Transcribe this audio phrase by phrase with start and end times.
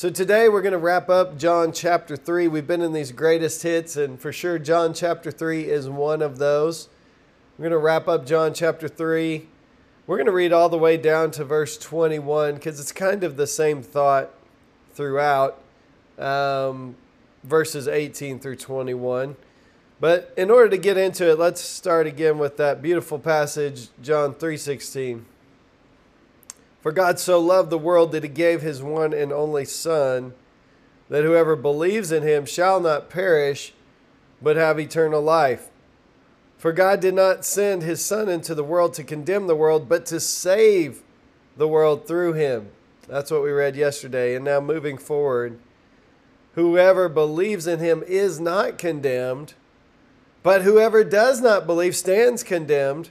[0.00, 2.48] So, today we're going to wrap up John chapter 3.
[2.48, 6.38] We've been in these greatest hits, and for sure, John chapter 3 is one of
[6.38, 6.88] those.
[7.58, 9.46] We're going to wrap up John chapter 3.
[10.06, 13.36] We're going to read all the way down to verse 21 because it's kind of
[13.36, 14.30] the same thought
[14.94, 15.60] throughout
[16.18, 16.96] um,
[17.44, 19.36] verses 18 through 21.
[20.00, 24.32] But in order to get into it, let's start again with that beautiful passage, John
[24.32, 25.26] 3:16.
[26.80, 30.34] For God so loved the world that he gave his one and only son
[31.08, 33.72] that whoever believes in him shall not perish
[34.40, 35.68] but have eternal life.
[36.56, 40.06] For God did not send his son into the world to condemn the world, but
[40.06, 41.02] to save
[41.56, 42.70] the world through him.
[43.08, 44.34] That's what we read yesterday.
[44.34, 45.58] And now moving forward,
[46.54, 49.54] whoever believes in him is not condemned
[50.42, 53.10] but whoever does not believe stands condemned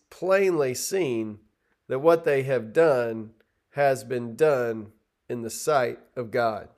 [0.11, 1.39] plainly seen
[1.87, 3.31] that what they have done
[3.71, 4.91] has been done
[5.27, 6.69] in the sight of God.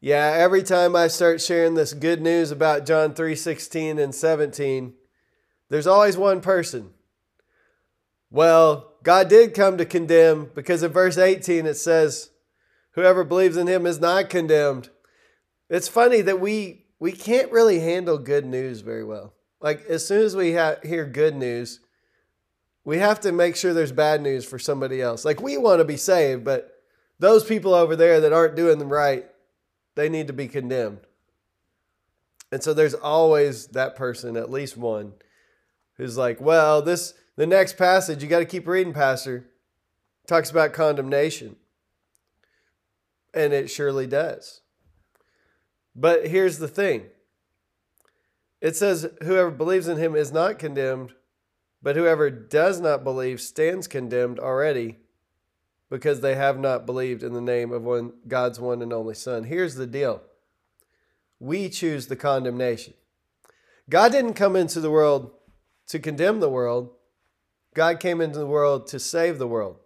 [0.00, 4.94] Yeah, every time I start sharing this good news about John 3:16 and 17,
[5.68, 6.94] there's always one person.
[8.30, 12.30] Well, God did come to condemn because in verse 18 it says,
[12.92, 14.90] whoever believes in him is not condemned.
[15.68, 19.34] It's funny that we we can't really handle good news very well.
[19.60, 21.80] Like as soon as we ha- hear good news,
[22.84, 25.24] we have to make sure there's bad news for somebody else.
[25.24, 26.82] Like we want to be saved, but
[27.18, 29.26] those people over there that aren't doing them right,
[29.94, 31.00] they need to be condemned.
[32.50, 35.12] And so there's always that person, at least one,
[35.96, 39.44] who's like, well, this the next passage, you got to keep reading, Pastor,
[40.26, 41.56] talks about condemnation.
[43.34, 44.60] And it surely does.
[45.94, 47.06] But here's the thing
[48.60, 51.12] it says, Whoever believes in him is not condemned,
[51.82, 54.98] but whoever does not believe stands condemned already
[55.90, 59.44] because they have not believed in the name of one, God's one and only Son.
[59.44, 60.22] Here's the deal
[61.40, 62.94] we choose the condemnation.
[63.88, 65.30] God didn't come into the world
[65.86, 66.90] to condemn the world,
[67.74, 69.76] God came into the world to save the world.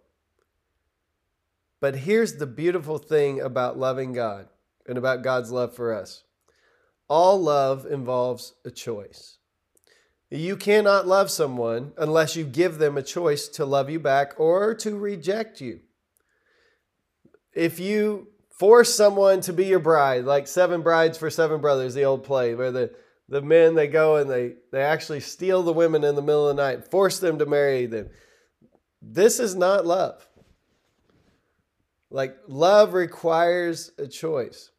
[1.79, 4.47] But here's the beautiful thing about loving God
[4.87, 6.23] and about God's love for us
[7.13, 9.37] all love involves a choice.
[10.31, 14.73] You cannot love someone unless you give them a choice to love you back or
[14.73, 15.81] to reject you.
[17.53, 22.03] If you force someone to be your bride, like Seven Brides for Seven Brothers, the
[22.03, 22.91] old play, where the,
[23.29, 26.57] the men they go and they, they actually steal the women in the middle of
[26.57, 28.09] the night, force them to marry them.
[29.03, 30.27] This is not love.
[32.09, 34.71] Like, love requires a choice.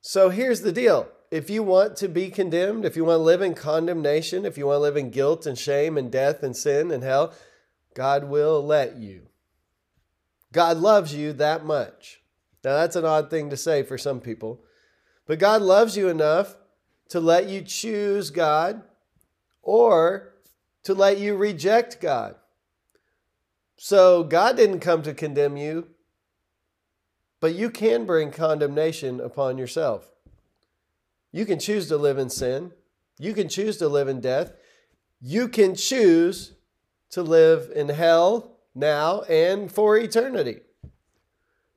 [0.00, 1.08] So here's the deal.
[1.30, 4.66] If you want to be condemned, if you want to live in condemnation, if you
[4.66, 7.32] want to live in guilt and shame and death and sin and hell,
[7.94, 9.28] God will let you.
[10.52, 12.22] God loves you that much.
[12.64, 14.64] Now, that's an odd thing to say for some people,
[15.26, 16.56] but God loves you enough
[17.08, 18.82] to let you choose God
[19.62, 20.34] or
[20.82, 22.34] to let you reject God.
[23.76, 25.86] So, God didn't come to condemn you,
[27.40, 30.12] but you can bring condemnation upon yourself.
[31.32, 32.72] You can choose to live in sin.
[33.18, 34.52] You can choose to live in death.
[35.20, 36.52] You can choose
[37.10, 40.60] to live in hell now and for eternity.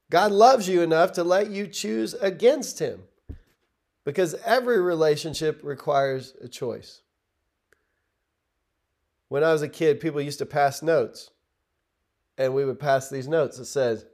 [0.10, 3.04] God loves you enough to let you choose against Him
[4.04, 7.02] because every relationship requires a choice.
[9.30, 11.32] When I was a kid, people used to pass notes,
[12.38, 14.06] and we would pass these notes that says,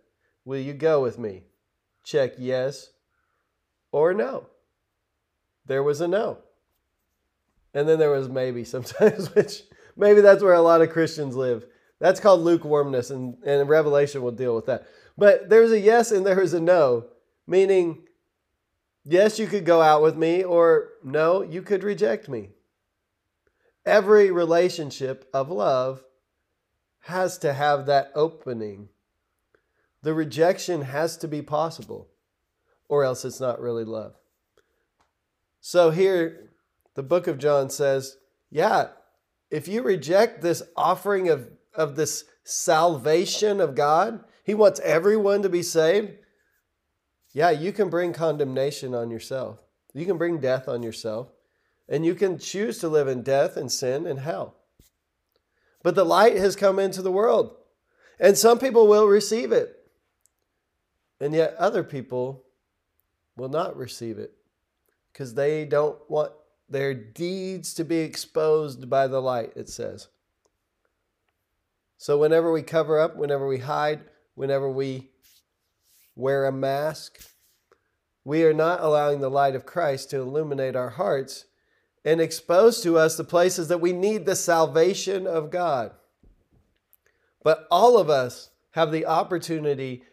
[0.49, 1.43] Will you go with me?
[2.03, 2.89] Check yes
[3.91, 4.47] or no.
[5.67, 6.39] There was a no.
[7.71, 9.61] And then there was maybe sometimes, which
[9.95, 11.67] maybe that's where a lot of Christians live.
[11.99, 14.87] That's called lukewarmness, and, and Revelation will deal with that.
[15.15, 17.05] But there's a yes and there is a no.
[17.45, 17.99] Meaning,
[19.05, 22.49] yes, you could go out with me, or no, you could reject me.
[23.85, 26.01] Every relationship of love
[27.01, 28.89] has to have that opening.
[30.01, 32.07] The rejection has to be possible,
[32.87, 34.15] or else it's not really love.
[35.61, 36.51] So here,
[36.95, 38.17] the book of John says,
[38.49, 38.89] yeah,
[39.51, 45.49] if you reject this offering of, of this salvation of God, He wants everyone to
[45.49, 46.13] be saved.
[47.33, 49.59] Yeah, you can bring condemnation on yourself.
[49.93, 51.27] You can bring death on yourself.
[51.87, 54.55] And you can choose to live in death and sin and hell.
[55.83, 57.55] But the light has come into the world.
[58.19, 59.78] And some people will receive it.
[61.19, 62.43] And yet other people
[63.35, 64.33] will not receive it
[65.11, 66.31] because they don't want
[66.69, 70.07] their deeds to be exposed by the light, it says.
[71.97, 74.01] So, whenever we cover up, whenever we hide,
[74.35, 75.09] whenever we
[76.15, 77.19] wear a mask,
[78.23, 81.45] we are not allowing the light of Christ to illuminate our hearts
[82.05, 85.91] and expose to us the places that we need the salvation of God.
[87.43, 90.03] But all of us have the opportunity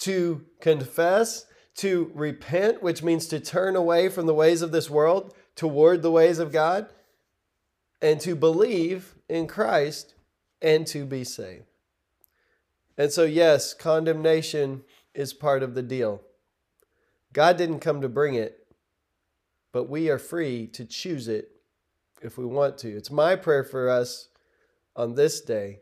[0.00, 1.46] to confess,
[1.76, 6.10] to repent, which means to turn away from the ways of this world toward the
[6.10, 6.88] ways of God,
[8.02, 10.14] and to believe in Christ
[10.60, 11.64] and to be saved.
[12.98, 14.84] And so, yes, condemnation
[15.14, 16.22] is part of the deal.
[17.32, 18.66] God didn't come to bring it,
[19.72, 21.50] but we are free to choose it
[22.22, 22.96] if we want to.
[22.96, 24.28] It's my prayer for us
[24.94, 25.80] on this day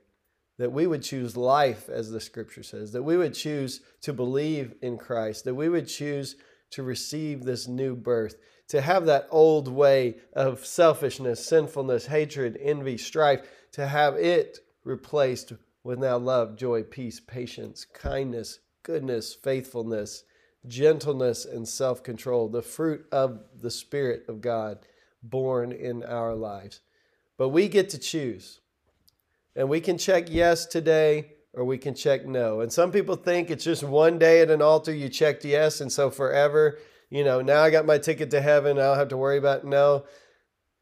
[0.58, 4.74] that we would choose life, as the scripture says, that we would choose to believe
[4.82, 6.36] in Christ, that we would choose
[6.70, 8.36] to receive this new birth,
[8.68, 13.42] to have that old way of selfishness, sinfulness, hatred, envy, strife,
[13.72, 15.52] to have it replaced
[15.82, 20.24] with now love, joy, peace, patience, kindness, goodness, faithfulness,
[20.66, 24.78] gentleness, and self control, the fruit of the Spirit of God
[25.22, 26.80] born in our lives.
[27.36, 28.60] But we get to choose.
[29.56, 32.60] And we can check yes today or we can check no.
[32.60, 35.90] And some people think it's just one day at an altar you checked yes, and
[35.90, 36.78] so forever,
[37.10, 39.64] you know, now I got my ticket to heaven, I don't have to worry about
[39.64, 40.04] no.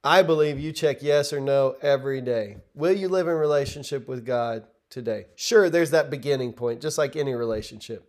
[0.05, 2.57] I believe you check yes or no every day.
[2.75, 5.27] Will you live in relationship with God today?
[5.37, 8.09] Sure, there's that beginning point, just like any relationship.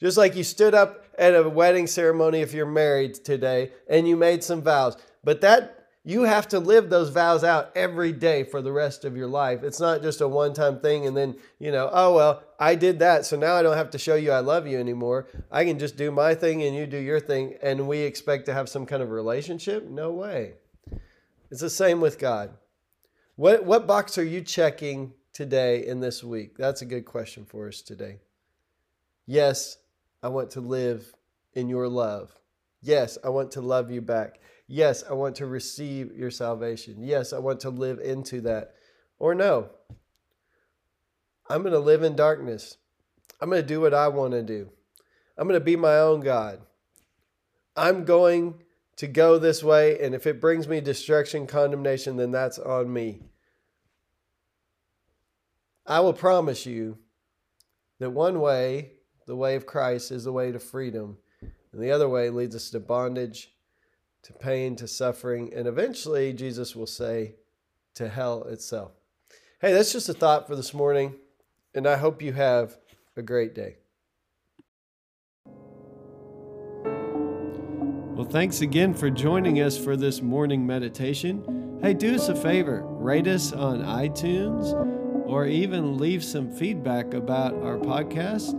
[0.00, 4.16] Just like you stood up at a wedding ceremony if you're married today and you
[4.16, 4.96] made some vows.
[5.22, 9.16] But that you have to live those vows out every day for the rest of
[9.16, 9.62] your life.
[9.62, 12.98] It's not just a one time thing and then, you know, oh, well, I did
[12.98, 13.24] that.
[13.24, 15.28] So now I don't have to show you I love you anymore.
[15.50, 17.54] I can just do my thing and you do your thing.
[17.62, 19.88] And we expect to have some kind of relationship?
[19.88, 20.54] No way.
[21.50, 22.50] It's the same with God.
[23.36, 26.58] What, what box are you checking today in this week?
[26.58, 28.18] That's a good question for us today.
[29.26, 29.78] Yes,
[30.22, 31.14] I want to live
[31.54, 32.38] in your love.
[32.82, 34.38] Yes, I want to love you back.
[34.66, 37.02] Yes, I want to receive your salvation.
[37.02, 38.74] Yes, I want to live into that.
[39.18, 39.70] Or no,
[41.48, 42.78] I'm going to live in darkness.
[43.40, 44.70] I'm going to do what I want to do.
[45.36, 46.60] I'm going to be my own God.
[47.76, 48.62] I'm going
[48.96, 53.22] to go this way, and if it brings me destruction, condemnation, then that's on me.
[55.86, 56.98] I will promise you
[57.98, 58.92] that one way,
[59.26, 61.18] the way of Christ, is the way to freedom,
[61.72, 63.50] and the other way leads us to bondage
[64.24, 67.36] to pain, to suffering, and eventually Jesus will say
[67.94, 68.92] to hell itself.
[69.60, 71.14] Hey, that's just a thought for this morning,
[71.74, 72.76] and I hope you have
[73.16, 73.76] a great day.
[78.14, 81.78] Well, thanks again for joining us for this morning meditation.
[81.82, 84.72] Hey, do us a favor rate us on iTunes
[85.26, 88.58] or even leave some feedback about our podcast